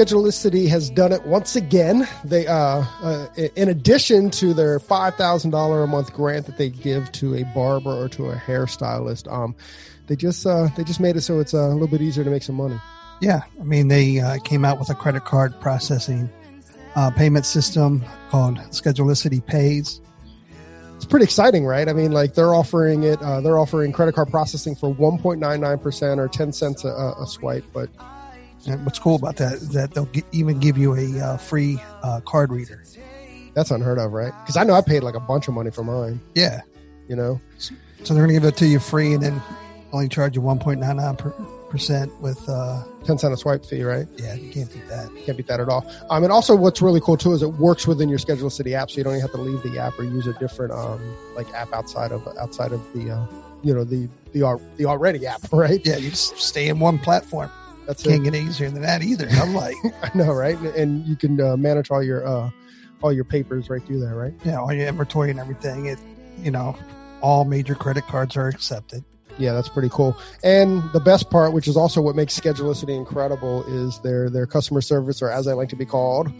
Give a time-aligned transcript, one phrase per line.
[0.00, 2.08] Schedulicity has done it once again.
[2.24, 2.54] They, uh,
[3.02, 7.34] uh, in addition to their five thousand dollar a month grant that they give to
[7.34, 9.54] a barber or to a hairstylist, um,
[10.06, 12.30] they just uh, they just made it so it's uh, a little bit easier to
[12.30, 12.80] make some money.
[13.20, 16.30] Yeah, I mean they uh, came out with a credit card processing
[16.96, 20.00] uh, payment system called Schedulicity Pays.
[20.96, 21.90] It's pretty exciting, right?
[21.90, 23.20] I mean, like they're offering it.
[23.20, 26.84] Uh, they're offering credit card processing for one point nine nine percent or ten cents
[26.84, 27.90] a, a swipe, but
[28.66, 31.80] and what's cool about that is that they'll get, even give you a uh, free
[32.02, 32.82] uh, card reader.
[33.54, 34.32] That's unheard of, right?
[34.42, 36.20] Because I know I paid like a bunch of money for mine.
[36.34, 36.60] Yeah.
[37.08, 37.40] You know?
[37.58, 37.74] So
[38.14, 39.42] they're going to give it to you free and then
[39.92, 44.06] only charge you 1.99% with uh, 10 cent a swipe fee, right?
[44.16, 45.10] Yeah, you can't beat that.
[45.24, 45.84] Can't beat that at all.
[46.10, 48.98] Um, and also, what's really cool too is it works within your Schedulicity app, so
[48.98, 51.00] you don't even have to leave the app or use a different um,
[51.34, 53.26] like app outside of outside of the uh,
[53.62, 55.84] you know the the the already app, right?
[55.84, 57.50] Yeah, you just stay in one platform.
[57.86, 58.32] That's Can't it.
[58.32, 59.28] get easier than that either.
[59.32, 60.56] I'm like, I know, right?
[60.58, 62.50] And you can uh, manage all your uh,
[63.02, 64.34] all your papers right through there, right?
[64.44, 65.86] yeah, all your inventory and everything.
[65.86, 65.98] It,
[66.42, 66.76] you know,
[67.20, 69.04] all major credit cards are accepted.
[69.38, 70.16] Yeah, that's pretty cool.
[70.44, 74.80] And the best part, which is also what makes Schedulicity incredible, is their their customer
[74.82, 76.30] service, or as I like to be called,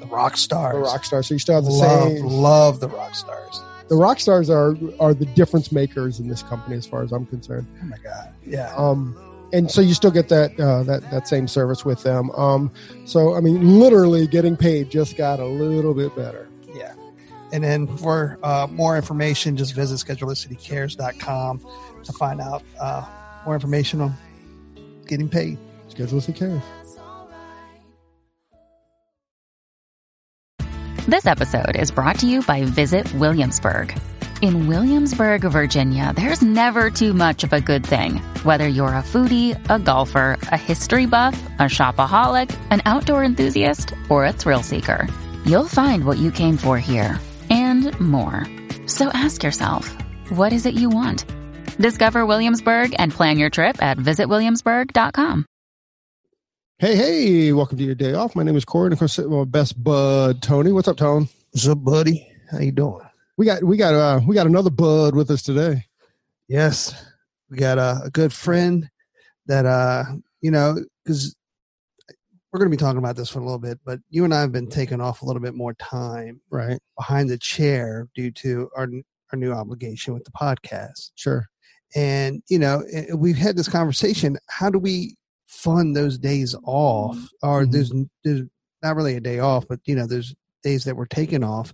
[0.00, 0.74] The rock stars.
[0.74, 1.28] the rock stars.
[1.28, 2.26] So you still have the love, same.
[2.26, 3.62] love the rock stars.
[3.88, 7.26] The rock stars are are the difference makers in this company, as far as I'm
[7.26, 7.66] concerned.
[7.80, 8.34] Oh my god.
[8.44, 8.74] Yeah.
[8.76, 9.16] Um,
[9.52, 12.30] and so you still get that uh, that that same service with them.
[12.30, 12.70] Um,
[13.04, 16.48] so I mean, literally getting paid just got a little bit better.
[16.74, 16.94] Yeah.
[17.52, 21.66] And then for uh, more information, just visit schedulicitycares.com
[22.04, 23.06] to find out uh,
[23.44, 24.14] more information on
[25.06, 25.58] getting paid.
[25.90, 26.62] Schedulicity cares.
[31.06, 33.92] This episode is brought to you by Visit Williamsburg.
[34.42, 38.16] In Williamsburg, Virginia, there's never too much of a good thing.
[38.42, 44.26] Whether you're a foodie, a golfer, a history buff, a shopaholic, an outdoor enthusiast, or
[44.26, 45.06] a thrill seeker,
[45.46, 47.20] you'll find what you came for here
[47.50, 48.44] and more.
[48.86, 49.94] So ask yourself,
[50.30, 51.24] what is it you want?
[51.78, 55.46] Discover Williamsburg and plan your trip at visitwilliamsburg.com.
[56.78, 57.52] Hey, hey!
[57.52, 58.34] Welcome to your day off.
[58.34, 60.72] My name is Corey, and of course, my best bud Tony.
[60.72, 61.28] What's up, Tony?
[61.52, 62.28] What's up, buddy?
[62.50, 63.06] How you doing?
[63.38, 65.84] We got we got uh we got another bud with us today.
[66.48, 66.94] Yes,
[67.50, 68.88] we got a, a good friend
[69.46, 70.04] that uh
[70.40, 71.34] you know because
[72.52, 74.40] we're going to be talking about this for a little bit, but you and I
[74.42, 76.78] have been taking off a little bit more time Right.
[76.98, 78.86] behind the chair due to our
[79.32, 81.12] our new obligation with the podcast.
[81.14, 81.46] Sure.
[81.96, 82.82] And you know
[83.14, 84.36] we've had this conversation.
[84.48, 85.16] How do we
[85.48, 87.72] fund those days off, or Mhm.
[87.72, 87.92] there's
[88.24, 88.42] there's
[88.82, 91.72] not really a day off, but you know there's days that we're taking off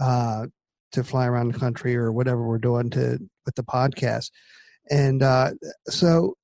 [0.00, 0.46] uh,
[0.94, 4.30] to fly around the country or whatever we're doing to with the podcast.
[4.90, 5.52] And uh,
[5.88, 6.34] so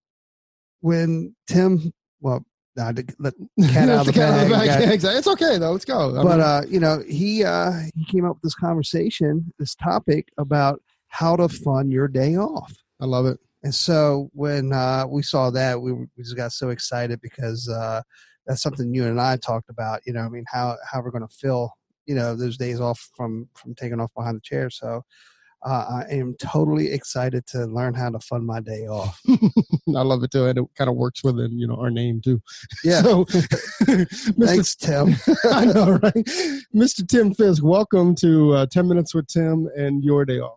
[0.80, 2.44] when Tim, well,
[2.76, 3.34] not to let
[3.72, 4.92] cat out of the Cat out bag, of the.
[4.92, 5.18] Exactly.
[5.18, 5.72] It's okay though.
[5.72, 6.18] Let's go.
[6.18, 9.74] I but mean, uh, you know, he uh, he came up with this conversation, this
[9.74, 12.72] topic about how to fund your day off.
[13.00, 13.38] I love it.
[13.62, 18.00] And so when uh, we saw that, we, we just got so excited because uh,
[18.46, 20.00] that's something you and I talked about.
[20.06, 21.74] You know, I mean, how how we're going to fill
[22.06, 24.70] you know those days off from from taking off behind the chair.
[24.70, 25.02] So
[25.62, 29.20] uh, I am totally excited to learn how to fund my day off.
[29.28, 32.40] I love it too, and it kind of works within you know our name too.
[32.84, 33.02] Yeah.
[33.02, 34.46] So, Mr.
[34.46, 35.14] Thanks, Tim.
[35.52, 36.14] I know, right?
[36.74, 37.06] Mr.
[37.06, 40.56] Tim Fisk, welcome to uh, 10 Minutes with Tim and your day off.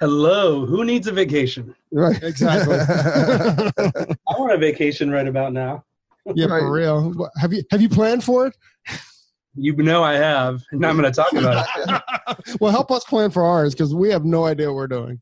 [0.00, 1.72] Hello, who needs a vacation?
[1.92, 2.76] Right, exactly.
[2.80, 5.84] I want a vacation right about now.
[6.34, 6.60] yeah, Right.
[6.60, 7.30] for real.
[7.38, 8.56] Have you have you planned for it?
[9.56, 12.56] You know I have, and I'm going to talk about it.
[12.60, 15.20] well, help us plan for ours because we have no idea what we're doing.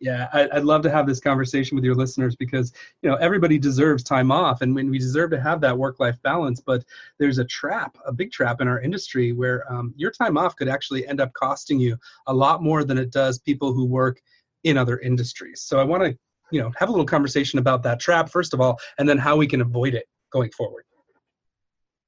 [0.00, 2.72] Yeah, I, I'd love to have this conversation with your listeners because
[3.02, 6.60] you know everybody deserves time off, and when we deserve to have that work-life balance.
[6.60, 6.84] But
[7.18, 10.68] there's a trap, a big trap in our industry where um, your time off could
[10.68, 14.20] actually end up costing you a lot more than it does people who work
[14.64, 15.62] in other industries.
[15.62, 16.16] So I want to
[16.50, 19.36] you know have a little conversation about that trap first of all, and then how
[19.36, 20.84] we can avoid it going forward.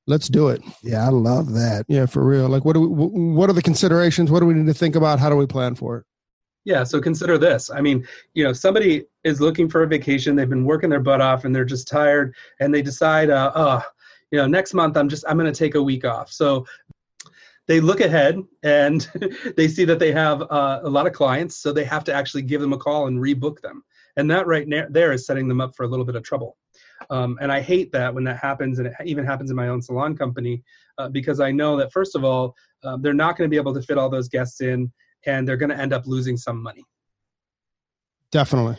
[0.07, 0.63] Let's do it.
[0.83, 1.85] yeah, I love that.
[1.89, 2.49] Yeah, for real.
[2.49, 3.35] Like, what do we?
[3.35, 4.31] What are the considerations?
[4.31, 5.21] What do we need to think about?
[5.21, 6.05] How do we plan for it?
[6.65, 7.71] Yeah, so consider this.
[7.71, 10.37] I mean, you know, somebody is looking for a vacation.
[10.37, 13.83] They've been working their butt off, and they're just tired, and they decide, uh, oh,
[14.31, 16.31] you know, next month I'm just I'm going to take a week off.
[16.33, 16.67] So
[17.69, 19.09] they look ahead and
[19.57, 22.43] they see that they have uh, a lot of clients, so they have to actually
[22.43, 23.85] give them a call and rebook them,
[24.17, 26.57] and that right na- there is setting them up for a little bit of trouble.
[27.11, 29.83] Um, and I hate that when that happens, and it even happens in my own
[29.83, 30.63] salon company,
[30.99, 32.55] uh, because I know that first of all,
[32.85, 34.93] uh, they're not going to be able to fit all those guests in,
[35.27, 36.85] and they're going to end up losing some money.
[38.31, 38.77] Definitely.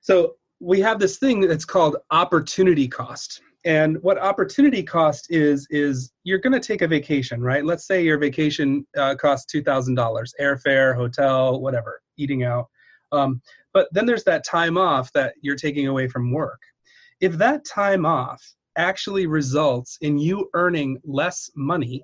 [0.00, 3.42] So we have this thing that's called opportunity cost.
[3.64, 7.64] and what opportunity cost is is you're going to take a vacation, right?
[7.64, 12.66] Let's say your vacation uh, costs two thousand dollars, airfare, hotel, whatever, eating out.
[13.12, 16.60] Um, but then there's that time off that you're taking away from work.
[17.20, 18.42] If that time off
[18.76, 22.02] actually results in you earning less money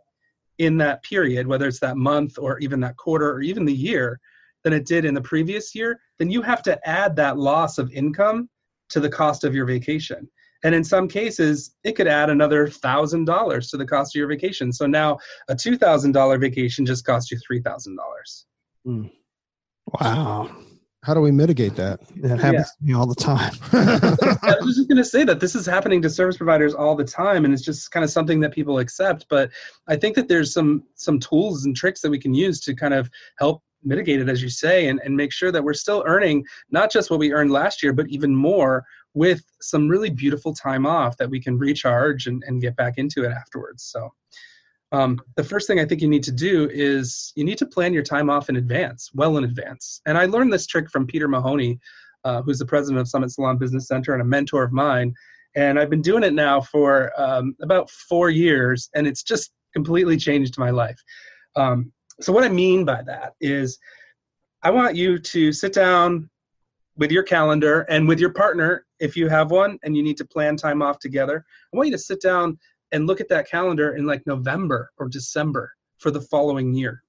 [0.59, 4.21] in that period, whether it's that month or even that quarter or even the year,
[4.65, 7.93] than it did in the previous year, then you have to add that loss of
[7.93, 8.49] income
[8.89, 10.29] to the cost of your vacation.
[10.65, 14.29] And in some cases, it could add another thousand dollars to the cost of your
[14.29, 14.73] vacation.
[14.73, 15.19] So now
[15.49, 18.47] a two thousand dollar vacation just costs you three thousand dollars.
[18.85, 19.07] Hmm.
[20.01, 20.57] Wow.
[21.05, 22.01] How do we mitigate that?
[22.17, 22.63] That happens yeah.
[22.63, 23.53] to me all the time.
[23.73, 27.05] I was just going to say that this is happening to service providers all the
[27.05, 29.27] time, and it's just kind of something that people accept.
[29.29, 29.51] But
[29.87, 32.95] I think that there's some some tools and tricks that we can use to kind
[32.95, 36.43] of help mitigate it, as you say, and, and make sure that we're still earning
[36.71, 40.87] not just what we earned last year, but even more with some really beautiful time
[40.87, 43.83] off that we can recharge and, and get back into it afterwards.
[43.83, 44.11] So
[44.95, 47.93] um, the first thing I think you need to do is you need to plan
[47.93, 50.01] your time off in advance, well in advance.
[50.07, 51.81] And I learned this trick from Peter Mahoney,
[52.23, 55.13] uh, who's the president of Summit Salon Business Center and a mentor of mine.
[55.57, 60.17] And I've been doing it now for um, about four years, and it's just completely
[60.17, 61.03] changed my life.
[61.57, 63.79] Um, so, what I mean by that is,
[64.63, 66.31] I want you to sit down
[66.97, 70.25] with your calendar and with your partner, if you have one, and you need to
[70.25, 71.45] plan time off together.
[71.73, 72.59] I want you to sit down
[72.95, 77.03] and look at that calendar in like November or December for the following year.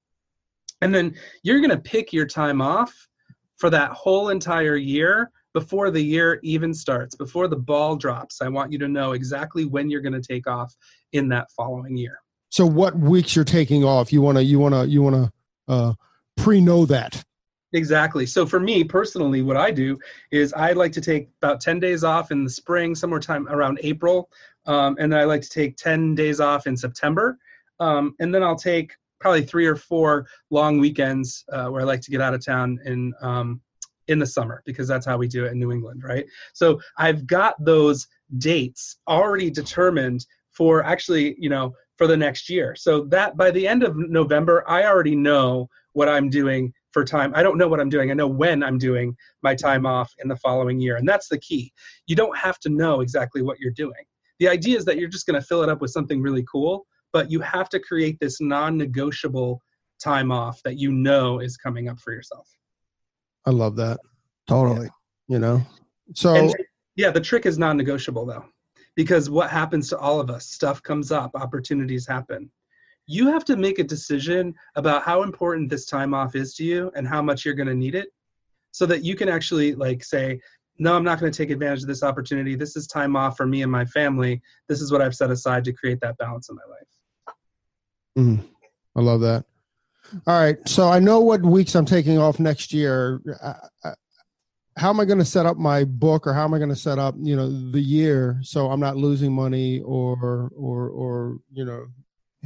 [0.82, 3.08] And then you're going to pick your time off
[3.56, 8.42] for that whole entire year before the year even starts, before the ball drops.
[8.42, 10.76] I want you to know exactly when you're going to take off
[11.14, 12.20] in that following year.
[12.50, 14.12] So what weeks you're taking off?
[14.12, 15.32] You want to you want to you want to
[15.68, 15.94] uh
[16.38, 17.24] pre-know that.
[17.74, 18.26] Exactly.
[18.26, 20.00] So for me personally, what I do
[20.32, 23.80] is I like to take about 10 days off in the spring, somewhere time around
[23.84, 24.30] April.
[24.68, 27.38] Um, and then I like to take 10 days off in September.
[27.80, 32.02] Um, and then I'll take probably three or four long weekends uh, where I like
[32.02, 33.62] to get out of town in um,
[34.08, 36.26] in the summer because that's how we do it in New England, right?
[36.54, 38.08] So I've got those
[38.38, 42.76] dates already determined for actually, you know, for the next year.
[42.76, 47.34] So that by the end of November, I already know what I'm doing for time.
[47.36, 48.12] I don't know what I'm doing.
[48.12, 50.98] I know when I'm doing my time off in the following year.
[50.98, 51.74] And that's the key.
[52.06, 54.06] You don't have to know exactly what you're doing
[54.40, 56.86] the idea is that you're just going to fill it up with something really cool
[57.14, 59.62] but you have to create this non-negotiable
[60.04, 62.46] time off that you know is coming up for yourself.
[63.46, 64.00] I love that.
[64.48, 64.90] Totally
[65.28, 65.62] you know?
[66.14, 66.56] So and,
[66.96, 68.46] yeah the trick is non-negotiable though
[68.96, 70.48] because what happens to all of us?
[70.48, 72.50] Stuff comes up opportunities happen.
[73.08, 76.92] You have to make a decision about how important this time off is to you
[76.96, 78.10] and how much you're going to need it
[78.72, 80.40] so that you can actually like say
[80.78, 82.56] no, I'm not going to take advantage of this opportunity.
[82.56, 84.42] This is time off for me and my family.
[84.68, 87.36] This is what I've set aside to create that balance in my life.
[88.18, 88.46] Mm,
[88.96, 89.46] I love that.
[90.28, 90.58] All right.
[90.68, 93.22] So I know what weeks I'm taking off next year.
[94.78, 96.76] how am I going to set up my book or how am I going to
[96.76, 101.66] set up, you know, the year so I'm not losing money or, or, or, you
[101.66, 101.88] know,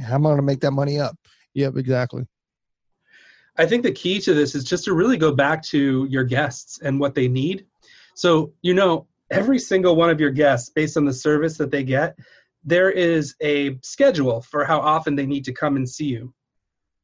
[0.00, 1.16] how am I going to make that money up?
[1.54, 2.26] Yep, exactly.
[3.58, 6.78] I think the key to this is just to really go back to your guests
[6.82, 7.66] and what they need
[8.14, 11.84] so, you know, every single one of your guests, based on the service that they
[11.84, 12.16] get,
[12.64, 16.32] there is a schedule for how often they need to come and see you.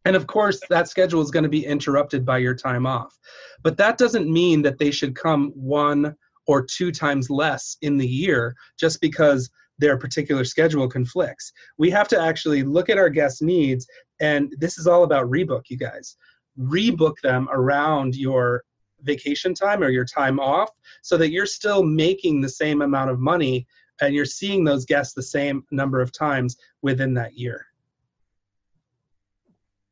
[0.04, 3.18] And of course, that schedule is going to be interrupted by your time off.
[3.62, 6.14] But that doesn't mean that they should come one
[6.46, 11.52] or two times less in the year just because their particular schedule conflicts.
[11.76, 13.86] We have to actually look at our guest needs,
[14.20, 16.16] and this is all about rebook, you guys.
[16.58, 18.62] Rebook them around your
[19.02, 20.70] vacation time or your time off
[21.02, 23.66] so that you're still making the same amount of money
[24.00, 27.66] and you're seeing those guests the same number of times within that year.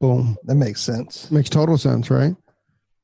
[0.01, 0.37] Boom.
[0.45, 1.31] That makes sense.
[1.31, 2.37] Makes total sense, right?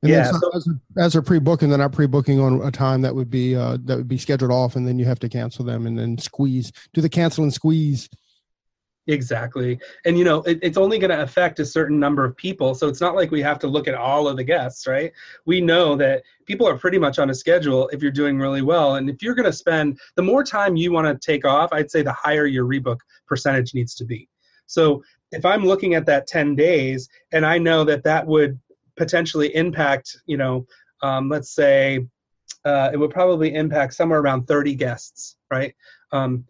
[0.02, 0.30] And yeah.
[0.30, 3.54] So, as, a, as they're pre-booking, they're not pre-booking on a time that would be
[3.54, 6.16] uh, that would be scheduled off, and then you have to cancel them and then
[6.19, 8.09] squeeze do the cancel and squeeze
[9.11, 9.81] Exactly.
[10.05, 12.76] And you know, it, it's only going to affect a certain number of people.
[12.76, 15.12] So it's not like we have to look at all of the guests, right?
[15.47, 18.95] We know that people are pretty much on a schedule if you're doing really well.
[18.95, 21.90] And if you're going to spend the more time you want to take off, I'd
[21.90, 24.29] say the higher your rebook percentage needs to be.
[24.67, 25.02] So
[25.33, 28.61] if I'm looking at that 10 days and I know that that would
[28.97, 30.69] potentially impact, you know,
[31.02, 32.07] um, let's say
[32.64, 35.75] uh, it would probably impact somewhere around 30 guests, right?
[36.12, 36.45] Um,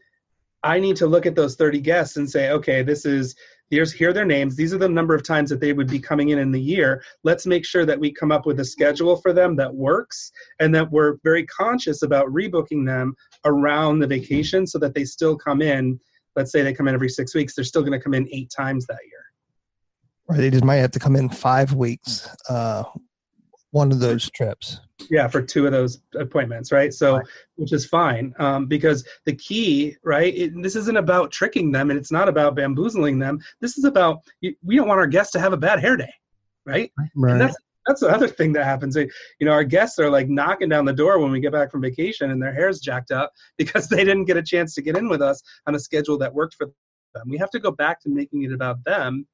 [0.63, 3.35] I need to look at those 30 guests and say, okay, this is
[3.71, 4.57] here's here are their names.
[4.57, 7.03] These are the number of times that they would be coming in in the year.
[7.23, 10.75] Let's make sure that we come up with a schedule for them that works and
[10.75, 13.15] that we're very conscious about rebooking them
[13.45, 15.99] around the vacation so that they still come in.
[16.37, 18.51] Let's say they come in every six weeks, they're still going to come in eight
[18.55, 19.25] times that year.
[20.29, 22.85] Or they just might have to come in five weeks, uh,
[23.73, 24.81] one of those trips.
[25.11, 26.93] Yeah, for two of those appointments, right?
[26.93, 27.27] So, Right.
[27.57, 30.35] which is fine um, because the key, right?
[30.35, 33.41] It, this isn't about tricking them, and it's not about bamboozling them.
[33.61, 36.13] This is about we don't want our guests to have a bad hair day,
[36.67, 36.93] right?
[37.15, 37.33] Right.
[37.33, 38.95] And that's that's the other thing that happens.
[38.97, 39.09] You
[39.41, 42.31] know, our guests are like knocking down the door when we get back from vacation,
[42.31, 45.23] and their hair's jacked up because they didn't get a chance to get in with
[45.23, 46.67] us on a schedule that worked for
[47.15, 47.29] them.
[47.29, 49.27] We have to go back to making it about them,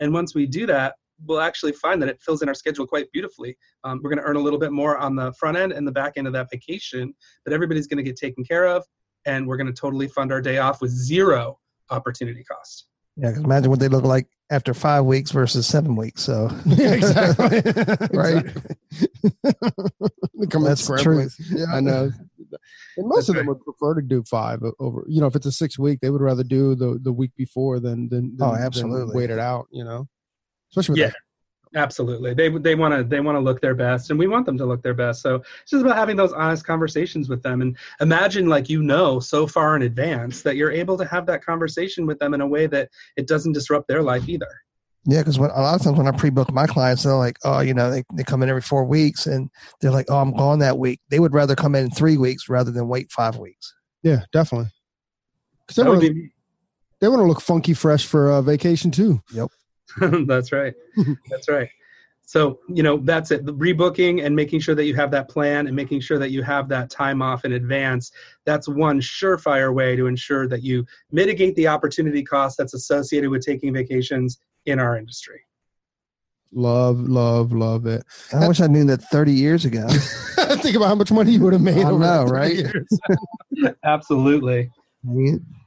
[0.00, 0.96] and once we do that,
[1.26, 3.56] we'll actually find that it fills in our schedule quite beautifully.
[3.84, 5.92] Um, we're going to earn a little bit more on the front end and the
[5.92, 8.84] back end of that vacation, but everybody's going to get taken care of,
[9.26, 11.58] and we're going to totally fund our day off with zero
[11.90, 12.86] opportunity cost.
[13.16, 16.22] Yeah, because imagine what they look like after five weeks versus seven weeks.
[16.22, 17.62] So Yeah, exactly.
[18.12, 18.44] Right.
[20.36, 21.28] They come in That's the scrambling.
[21.30, 21.36] truth.
[21.50, 22.10] Yeah, I know.
[22.96, 23.56] And most That's of them right.
[23.56, 25.04] would prefer to do five over.
[25.08, 27.80] You know, if it's a six week, they would rather do the the week before
[27.80, 29.14] than than, than Oh, than absolutely.
[29.14, 29.66] wait it out.
[29.72, 30.08] You know,
[30.74, 31.06] especially with Yeah.
[31.08, 31.14] that-
[31.76, 34.56] Absolutely, they they want to they want to look their best, and we want them
[34.58, 35.20] to look their best.
[35.22, 39.18] So it's just about having those honest conversations with them, and imagine like you know
[39.18, 42.46] so far in advance that you're able to have that conversation with them in a
[42.46, 44.46] way that it doesn't disrupt their life either.
[45.04, 47.74] Yeah, because a lot of times when I pre-book my clients, they're like, "Oh, you
[47.74, 49.50] know, they, they come in every four weeks, and
[49.80, 52.70] they're like, oh, I'm gone that week." They would rather come in three weeks rather
[52.70, 53.74] than wait five weeks.
[54.04, 54.70] yeah, definitely.
[55.66, 56.30] Because they want to be
[57.00, 59.20] they want to look funky fresh for uh, vacation too.
[60.26, 60.74] that's right.
[61.30, 61.68] That's right.
[62.26, 63.44] So, you know, that's it.
[63.44, 66.42] The rebooking and making sure that you have that plan and making sure that you
[66.42, 68.12] have that time off in advance.
[68.46, 73.44] That's one surefire way to ensure that you mitigate the opportunity cost that's associated with
[73.44, 75.42] taking vacations in our industry.
[76.56, 78.04] Love, love, love it.
[78.32, 79.86] I wish I knew that 30 years ago.
[79.88, 81.84] Think about how much money you would have made.
[81.84, 82.54] I over know, right?
[82.54, 82.88] years.
[83.84, 84.70] Absolutely.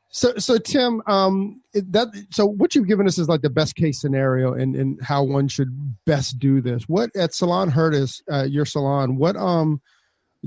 [0.10, 4.00] So, so Tim, um, that so what you've given us is like the best case
[4.00, 5.70] scenario and and how one should
[6.06, 6.84] best do this.
[6.84, 9.82] What at Salon Hurtis, uh, your salon, what um,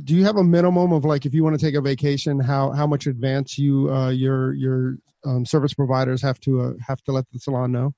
[0.03, 2.71] do you have a minimum of like if you want to take a vacation, how
[2.73, 7.13] how much advance you uh your your um, service providers have to uh, have to
[7.13, 7.93] let the salon know?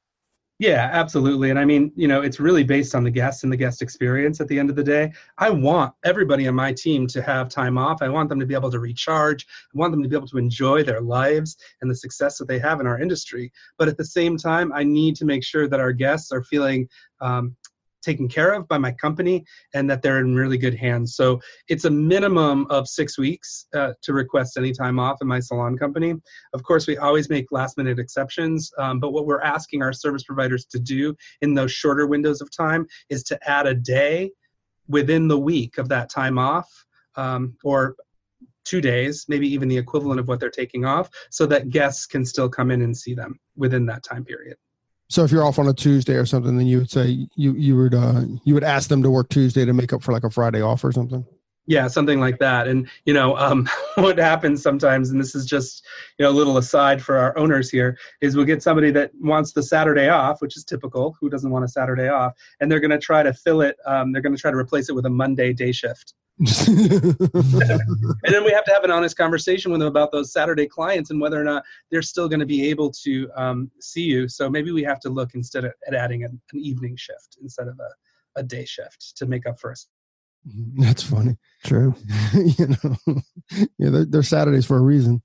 [0.59, 1.51] Yeah, absolutely.
[1.51, 4.41] And I mean, you know, it's really based on the guest and the guest experience
[4.41, 5.13] at the end of the day.
[5.39, 8.01] I want everybody on my team to have time off.
[8.01, 9.45] I want them to be able to recharge.
[9.75, 12.61] I want them to be able to enjoy their lives and the success that they
[12.61, 13.51] have in our industry.
[13.77, 16.89] But at the same time, I need to make sure that our guests are feeling
[17.21, 17.57] um,
[18.03, 19.45] taken care of by my company
[19.75, 21.15] and that they're in really good hands.
[21.15, 25.41] So it's a minimum of six weeks uh, to request any time off in my
[25.41, 26.15] salon company.
[26.53, 30.25] Of course, we always make last minute exceptions, um, but what we're asking our service
[30.25, 34.31] providers to do in those shorter windows of time is to add a day
[34.89, 36.69] within the week of that time off
[37.17, 37.97] um, or
[38.65, 42.25] two days, maybe even the equivalent of what they're taking off, so that guests can
[42.25, 44.57] still come in and see them within that time period.
[45.13, 47.77] So if you're off on a Tuesday or something, then you would say you you
[47.77, 50.31] would uh, you would ask them to work Tuesday to make up for like a
[50.31, 51.27] Friday off or something.
[51.67, 52.67] Yeah, something like that.
[52.67, 55.85] And you know, um, what happens sometimes, and this is just
[56.19, 59.53] you know a little aside for our owners here, is we'll get somebody that wants
[59.53, 61.17] the Saturday off, which is typical.
[61.21, 62.33] Who doesn't want a Saturday off?
[62.61, 63.77] And they're going to try to fill it.
[63.87, 66.15] Um, they're going to try to replace it with a Monday day shift.
[68.25, 71.11] And then we have to have an honest conversation with them about those Saturday clients
[71.11, 74.29] and whether or not they're still going to be able to um, see you.
[74.29, 77.69] So maybe we have to look instead of at adding an, an evening shift instead
[77.69, 79.87] of a, a day shift to make up for us.
[80.77, 81.37] That's funny.
[81.65, 81.95] True.
[82.35, 83.21] you know,
[83.79, 85.23] yeah, they're, they're Saturdays for a reason.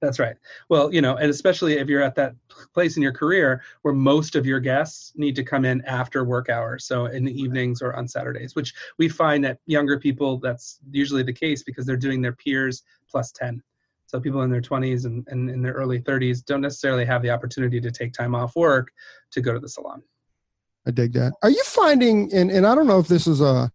[0.00, 0.36] That's right.
[0.70, 2.34] Well, you know, and especially if you're at that
[2.72, 6.48] place in your career where most of your guests need to come in after work
[6.48, 10.78] hours, so in the evenings or on Saturdays, which we find that younger people that's
[10.90, 13.62] usually the case because they're doing their peers plus 10.
[14.06, 17.30] So people in their 20s and, and in their early 30s don't necessarily have the
[17.30, 18.90] opportunity to take time off work
[19.32, 20.02] to go to the salon.
[20.86, 21.34] I dig that.
[21.42, 23.70] Are you finding, and, and I don't know if this is a,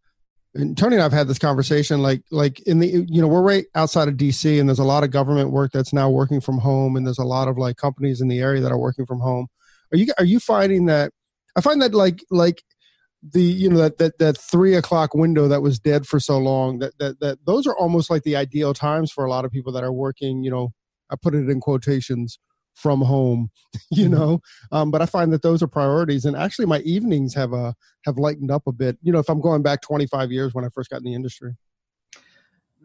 [0.55, 3.65] and Tony and I've had this conversation, like like in the you know we're right
[3.75, 6.95] outside of DC, and there's a lot of government work that's now working from home,
[6.95, 9.47] and there's a lot of like companies in the area that are working from home.
[9.93, 11.11] Are you are you finding that?
[11.57, 12.63] I find that like like
[13.21, 16.79] the you know that that that three o'clock window that was dead for so long
[16.79, 19.73] that that that those are almost like the ideal times for a lot of people
[19.73, 20.43] that are working.
[20.43, 20.73] You know,
[21.11, 22.39] I put it in quotations
[22.75, 23.49] from home
[23.91, 24.39] you know?
[24.71, 27.73] Um, but i find that those are priorities and actually my evenings have uh
[28.05, 30.69] have lightened up a bit you know if i'm going back 25 years when i
[30.69, 31.55] first got in the industry.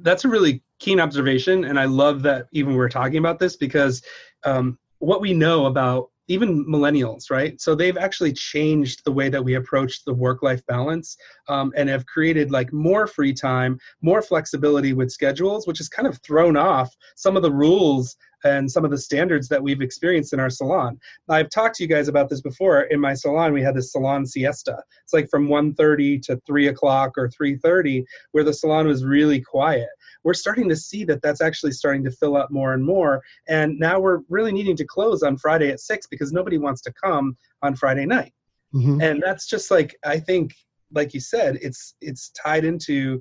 [0.03, 4.03] That's a really keen observation, and I love that even we're talking about this because
[4.45, 7.61] um, what we know about even millennials, right?
[7.61, 11.17] So they've actually changed the way that we approach the work-life balance,
[11.49, 16.07] um, and have created like more free time, more flexibility with schedules, which has kind
[16.07, 20.33] of thrown off some of the rules and some of the standards that we've experienced
[20.33, 20.99] in our salon.
[21.29, 22.83] I've talked to you guys about this before.
[22.83, 24.83] In my salon, we had this salon siesta.
[25.03, 29.89] It's like from 1.30 to 3 o'clock or 3.30, where the salon was really quiet
[30.25, 33.23] we're starting to see that that's actually starting to fill up more and more.
[33.49, 36.93] And now we're really needing to close on Friday at six because nobody wants to
[36.93, 38.33] come on Friday night.
[38.75, 39.01] Mm-hmm.
[39.01, 40.55] And that's just like I think,
[40.93, 43.21] like you said, it's it's tied into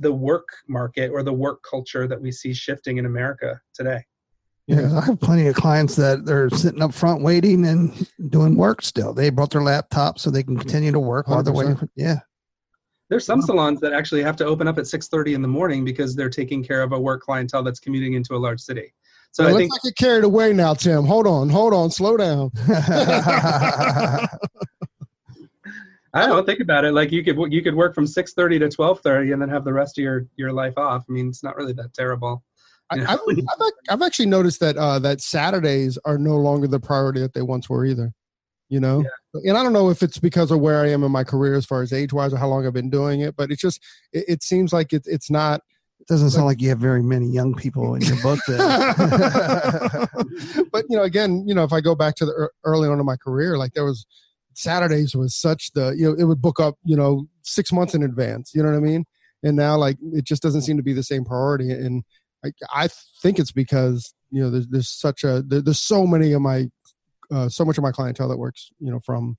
[0.00, 4.02] the work market or the work culture that we see shifting in America today.
[4.66, 8.80] Yeah, I have plenty of clients that they're sitting up front waiting and doing work
[8.80, 9.12] still.
[9.12, 11.76] They brought their laptop so they can continue to work while they're waiting.
[11.76, 12.20] For, yeah,
[13.14, 16.16] there's some salons that actually have to open up at 6:30 in the morning because
[16.16, 18.92] they're taking care of a work clientele that's commuting into a large city.
[19.30, 21.04] So well, I think like get carried away now, Tim.
[21.04, 22.50] Hold on, hold on, slow down.
[26.12, 26.90] I don't think about it.
[26.90, 29.96] Like you could you could work from 6:30 to 12:30 and then have the rest
[29.96, 31.04] of your your life off.
[31.08, 32.42] I mean, it's not really that terrible.
[32.90, 33.20] I, have
[33.90, 37.70] I've actually noticed that uh, that Saturdays are no longer the priority that they once
[37.70, 38.12] were either
[38.74, 39.04] you know?
[39.34, 39.40] Yeah.
[39.50, 41.64] and i don't know if it's because of where i am in my career as
[41.64, 43.80] far as age wise or how long i've been doing it but it's just
[44.12, 45.60] it, it seems like it, it's not
[46.00, 48.40] it doesn't sound like you have very many young people in your book
[50.72, 53.06] but you know again you know if i go back to the early on in
[53.06, 54.04] my career like there was
[54.54, 58.02] saturdays was such the you know it would book up you know six months in
[58.02, 59.04] advance you know what i mean?
[59.44, 61.70] And now like it just doesn't seem to be the same priority.
[61.70, 62.02] And
[62.44, 62.88] i, I
[63.22, 66.70] think it's because you know there's, there's such a there, there's so many of my
[67.32, 69.36] uh, so much of my clientele that works, you know, from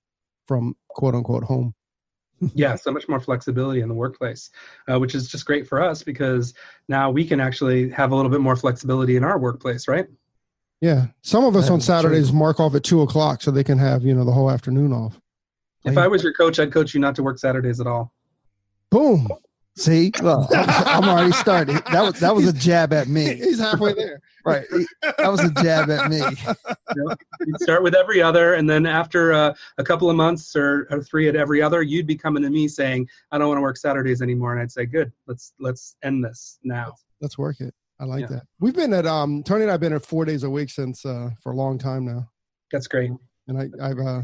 [0.47, 1.73] from quote unquote home.
[2.53, 4.49] yeah, so much more flexibility in the workplace,
[4.91, 6.53] uh, which is just great for us because
[6.89, 10.05] now we can actually have a little bit more flexibility in our workplace, right?
[10.81, 12.37] Yeah, some of us on Saturdays true.
[12.37, 15.19] mark off at two o'clock so they can have you know the whole afternoon off.
[15.85, 18.11] If I was your coach, I'd coach you not to work Saturdays at all.
[18.89, 19.27] Boom.
[19.77, 21.83] See, well, I'm already started.
[21.91, 23.35] That was that was a jab at me.
[23.35, 24.21] He's halfway there.
[24.45, 24.65] right.
[25.01, 26.21] That was a jab at me.
[27.45, 31.03] You'd start with every other, and then after uh, a couple of months or, or,
[31.03, 33.75] three at every other, you'd be coming to me saying, "I don't want to work
[33.75, 36.87] Saturdays anymore," and I'd say, "Good, let's let's end this now.
[36.87, 38.27] Let's, let's work it." I like yeah.
[38.27, 38.43] that.
[38.59, 41.31] We've been at um Tony and I've been at four days a week since uh
[41.41, 42.29] for a long time now.
[42.71, 43.11] That's great.
[43.47, 44.21] And I I've uh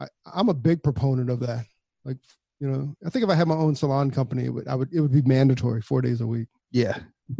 [0.00, 1.66] I, I'm a big proponent of that.
[2.04, 2.18] Like
[2.60, 4.92] you know, I think if I had my own salon company, it would, I would,
[4.92, 6.48] it would be mandatory four days a week.
[6.70, 6.98] Yeah.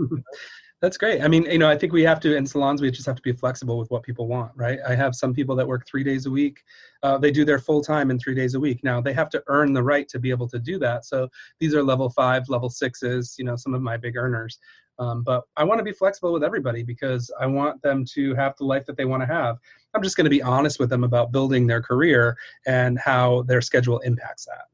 [0.80, 1.20] That's great.
[1.20, 2.80] I mean, you know, I think we have to in salons.
[2.80, 4.78] We just have to be flexible with what people want, right?
[4.88, 6.62] I have some people that work three days a week.
[7.02, 8.82] Uh, they do their full time in three days a week.
[8.82, 11.04] Now they have to earn the right to be able to do that.
[11.04, 11.28] So
[11.58, 13.34] these are level five, level sixes.
[13.38, 14.58] You know, some of my big earners.
[14.98, 18.54] Um, but I want to be flexible with everybody because I want them to have
[18.56, 19.58] the life that they want to have.
[19.94, 23.60] I'm just going to be honest with them about building their career and how their
[23.60, 24.64] schedule impacts that.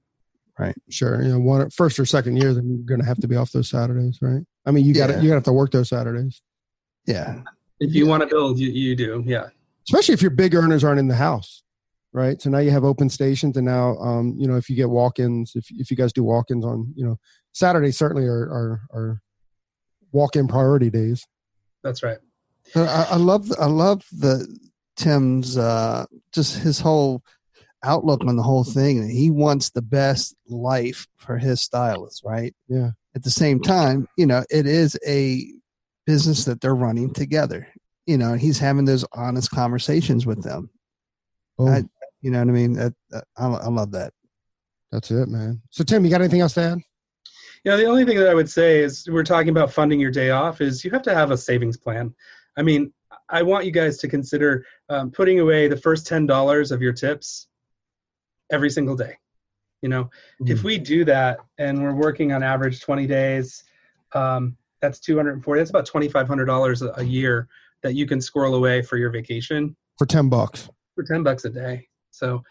[0.59, 0.75] Right.
[0.89, 1.23] Sure.
[1.23, 3.53] You know, one first or second year, then you're going to have to be off
[3.53, 4.43] those Saturdays, right?
[4.65, 6.41] I mean, you got to you got to have to work those Saturdays.
[7.07, 7.43] Yeah.
[7.79, 9.23] If you want to build, you, you do.
[9.27, 9.49] Yeah.
[9.87, 11.63] Especially if your big earners aren't in the house,
[12.13, 12.41] right?
[12.41, 15.53] So now you have open stations, and now, um, you know, if you get walk-ins,
[15.55, 17.19] if if you guys do walk-ins on, you know,
[17.53, 19.23] Saturdays certainly are are, are
[20.13, 21.27] walk-in priority days.
[21.85, 22.19] That's right.
[22.75, 24.49] I, I love I love the
[24.97, 27.23] Tim's uh, just his whole
[27.87, 29.09] outlook on the whole thing.
[29.09, 32.55] He wants the best life for his stylist, right?
[32.69, 32.91] Yeah.
[33.15, 35.47] At the same time, you know, it is a
[36.07, 37.67] business that they're running together.
[38.07, 40.71] You know, he's having those honest conversations with them.
[41.59, 41.69] Oh.
[41.69, 41.85] I,
[42.21, 42.73] you know what I mean?
[42.75, 44.13] That, that, I, I love that.
[44.93, 45.63] That's it, man.
[45.71, 46.79] So, Tim, you got anything else to add?
[47.65, 50.31] Yeah, the only thing that I would say is we're talking about funding your day
[50.31, 52.15] off is you have to have a savings plan.
[52.57, 52.93] I mean,
[53.29, 56.93] I want you guys to consider um, putting away the first ten dollars of your
[56.93, 57.49] tips
[58.51, 59.17] every single day.
[59.83, 60.53] You know, mm-hmm.
[60.53, 63.65] if we do that and we're working on average 20 days,
[64.15, 65.61] um, that's 240.
[65.61, 67.49] That's about $2,500 a year
[67.83, 70.69] that you can squirrel away for your vacation for 10 bucks.
[70.95, 71.89] For 10 bucks a day.
[72.11, 72.43] So,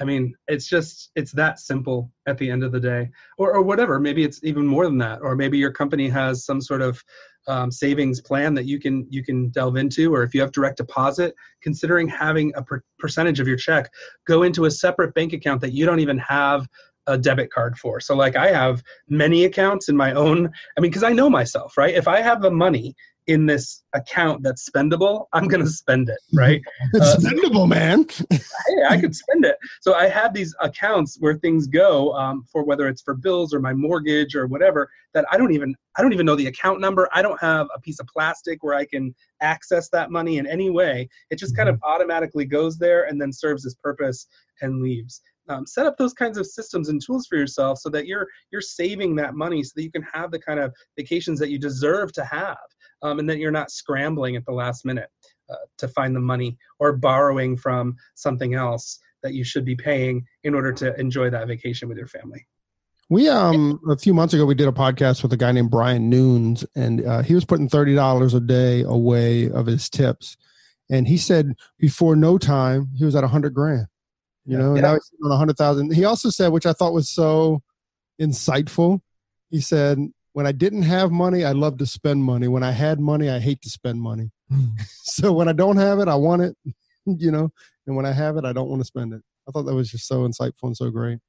[0.00, 3.62] I mean, it's just it's that simple at the end of the day, or or
[3.62, 3.98] whatever.
[3.98, 7.02] Maybe it's even more than that, or maybe your company has some sort of
[7.48, 10.78] um, savings plan that you can you can delve into or if you have direct
[10.78, 13.90] deposit considering having a per- percentage of your check
[14.26, 16.66] go into a separate bank account that you don't even have
[17.08, 18.00] a debit card for.
[18.00, 21.76] So like i have many accounts in my own i mean because i know myself
[21.76, 21.94] right?
[21.94, 22.94] If i have the money
[23.26, 26.62] in this account that's spendable, I'm going to spend it, right?
[26.94, 28.06] It's spendable, man.
[28.30, 29.56] hey, I could spend it.
[29.80, 33.60] So I have these accounts where things go um, for whether it's for bills or
[33.60, 37.08] my mortgage or whatever that I don't even I don't even know the account number.
[37.12, 40.70] I don't have a piece of plastic where I can access that money in any
[40.70, 41.08] way.
[41.30, 44.26] It just kind of automatically goes there and then serves its purpose
[44.60, 45.20] and leaves.
[45.48, 48.60] Um, set up those kinds of systems and tools for yourself so that you're you're
[48.60, 52.12] saving that money so that you can have the kind of vacations that you deserve
[52.14, 52.56] to have
[53.02, 55.08] um, and that you're not scrambling at the last minute
[55.50, 60.24] uh, to find the money or borrowing from something else that you should be paying
[60.44, 62.46] in order to enjoy that vacation with your family.
[63.08, 66.10] We um a few months ago we did a podcast with a guy named Brian
[66.10, 70.36] Noons, and uh, he was putting thirty dollars a day away of his tips,
[70.90, 73.86] and he said before no time he was at a hundred grand.
[74.44, 75.92] You know, and now he's on a hundred thousand.
[75.92, 77.62] He also said, which I thought was so
[78.20, 79.00] insightful.
[79.50, 79.98] He said,
[80.36, 82.46] "When I didn't have money, I love to spend money.
[82.46, 84.30] When I had money, I hate to spend money.
[84.50, 84.66] Hmm.
[85.02, 86.56] so when I don't have it, I want it.
[87.06, 87.48] You know,
[87.86, 89.88] and when I have it, I don't want to spend it." I thought that was
[89.90, 91.20] just so insightful and so great.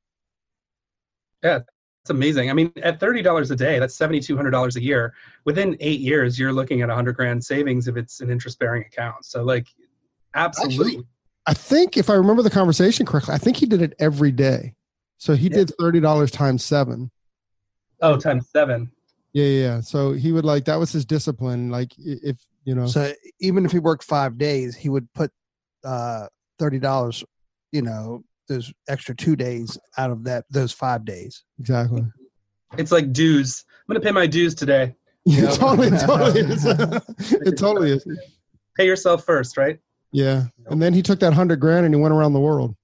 [1.44, 1.60] Yeah,
[2.02, 2.50] it's amazing.
[2.50, 5.14] I mean, at thirty dollars a day, that's seventy two hundred dollars a year.
[5.46, 8.82] Within eight years, you're looking at a hundred grand savings if it's an interest bearing
[8.84, 9.24] account.
[9.24, 9.68] So, like,
[10.34, 10.86] absolutely.
[10.96, 11.08] Actually,
[11.46, 14.74] I think if I remember the conversation correctly, I think he did it every day.
[15.20, 15.58] So he Yeah.
[15.58, 17.12] did thirty dollars times seven.
[18.02, 18.92] oh, times seven.
[19.38, 19.82] Yeah, yeah, yeah.
[19.82, 21.70] So he would like that was his discipline.
[21.70, 25.32] Like if you know, So even if he worked five days, he would put
[25.84, 26.26] uh,
[26.58, 27.24] thirty dollars,
[27.72, 31.44] you know, those extra two days out of that those five days.
[31.60, 32.04] exactly.
[32.80, 33.64] It's like dues.
[33.88, 34.96] I'm gonna pay my dues today.
[35.24, 35.52] Yeah, Yeah.
[35.52, 36.66] totally, totally is.
[37.46, 38.08] it totally is.
[38.76, 39.78] Pay yourself first, right?
[40.12, 42.76] Yeah, and then he took that hundred grand and he went around the world.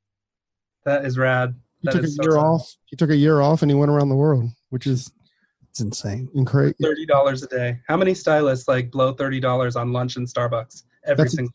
[0.85, 1.55] That is rad.
[1.81, 2.45] He That took a so year rad.
[2.45, 2.75] off.
[2.85, 5.11] He took a year off and he went around the world, which is
[5.73, 6.29] It's insane.
[6.36, 6.75] incredible.
[6.79, 7.79] Thirty dollars a day.
[7.88, 11.53] How many stylists like blow thirty dollars on lunch in Starbucks every That's- single?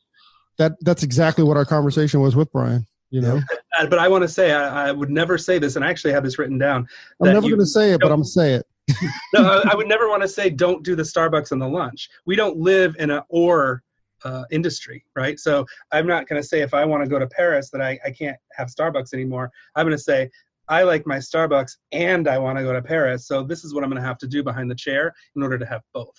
[0.57, 2.85] That that's exactly what our conversation was with Brian.
[3.11, 3.41] You know,
[3.79, 6.13] Uh, but I want to say I, I would never say this, and I actually
[6.15, 6.89] have this written down.
[7.23, 8.67] I'm never going to say it, but I'm going to say it.
[9.35, 12.09] no, I, I would never want to say don't do the Starbucks and the lunch.
[12.27, 13.85] We don't live in an or
[14.25, 15.39] uh, industry, right?
[15.39, 18.01] So I'm not going to say if I want to go to Paris that I,
[18.05, 19.53] I can't have Starbucks anymore.
[19.77, 20.29] I'm going to say
[20.69, 23.27] I like my Starbucks and I want to go to Paris.
[23.27, 25.59] So this is what I'm going to have to do behind the chair in order
[25.59, 26.15] to have both.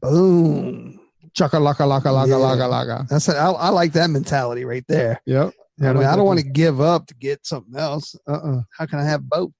[0.00, 1.00] Boom.
[1.34, 2.34] Chaka laka laka laka Yeah.
[2.36, 3.08] laka laka.
[3.08, 5.20] That's I, I like that mentality right there.
[5.26, 5.52] Yep.
[5.78, 8.16] You know I mean, I don't want to give up to get something else.
[8.26, 8.62] Uh-uh.
[8.76, 9.50] How can I have both?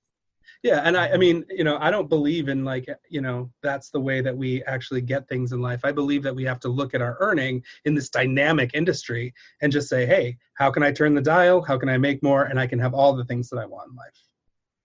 [0.64, 3.90] Yeah, and I, I mean, you know, I don't believe in like, you know, that's
[3.90, 5.81] the way that we actually get things in life.
[5.85, 9.71] I believe that we have to look at our earning in this dynamic industry and
[9.71, 11.62] just say, hey, how can I turn the dial?
[11.62, 12.44] How can I make more?
[12.44, 14.12] And I can have all the things that I want in life.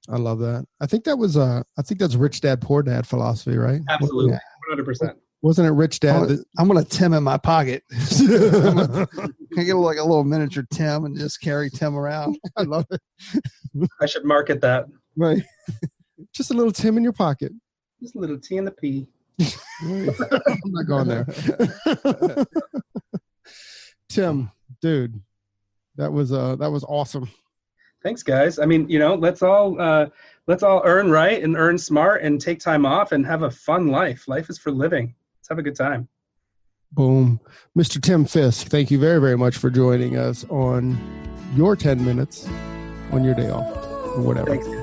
[0.09, 0.65] I love that.
[0.81, 3.81] I think that was uh I think that's rich dad poor dad philosophy, right?
[3.89, 4.37] Absolutely,
[4.71, 5.15] 100%.
[5.41, 6.27] Wasn't it rich dad?
[6.27, 7.83] that- I'm gonna Tim in my pocket.
[8.17, 9.07] Can
[9.57, 12.37] I get like a little miniature Tim and just carry Tim around?
[12.57, 13.01] I love it.
[14.01, 14.85] I should market that.
[15.15, 15.43] Right.
[16.33, 17.51] Just a little Tim in your pocket.
[18.01, 19.07] Just a little T in the P.
[19.81, 22.45] I'm not going there.
[24.09, 25.19] Tim, dude,
[25.95, 27.29] that was uh that was awesome.
[28.03, 28.59] Thanks, guys.
[28.59, 30.07] I mean, you know, let's all uh,
[30.47, 33.87] let's all earn right and earn smart and take time off and have a fun
[33.87, 34.27] life.
[34.27, 35.15] Life is for living.
[35.39, 36.09] Let's have a good time.
[36.91, 37.39] Boom.
[37.77, 38.01] Mr.
[38.01, 40.97] Tim Fisk, thank you very, very much for joining us on
[41.55, 42.47] your 10 minutes
[43.11, 43.75] on your day off
[44.15, 44.49] or whatever.
[44.49, 44.82] Thanks.